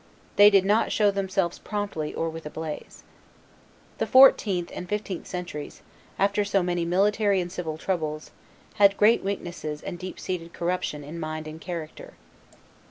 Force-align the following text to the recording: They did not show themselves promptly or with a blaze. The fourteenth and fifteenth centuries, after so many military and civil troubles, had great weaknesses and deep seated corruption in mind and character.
They 0.35 0.49
did 0.49 0.65
not 0.65 0.91
show 0.91 1.11
themselves 1.11 1.59
promptly 1.59 2.11
or 2.11 2.27
with 2.27 2.47
a 2.47 2.49
blaze. 2.49 3.03
The 3.99 4.07
fourteenth 4.07 4.71
and 4.73 4.89
fifteenth 4.89 5.27
centuries, 5.27 5.83
after 6.17 6.43
so 6.43 6.63
many 6.63 6.85
military 6.85 7.39
and 7.39 7.51
civil 7.51 7.77
troubles, 7.77 8.31
had 8.77 8.97
great 8.97 9.23
weaknesses 9.23 9.79
and 9.83 9.99
deep 9.99 10.19
seated 10.19 10.53
corruption 10.53 11.03
in 11.03 11.19
mind 11.19 11.47
and 11.47 11.61
character. 11.61 12.13